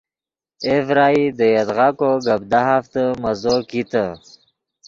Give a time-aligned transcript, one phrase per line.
[0.65, 4.05] اے ڤرائی دے یدغا کو گپ دہافتے مزو کیتے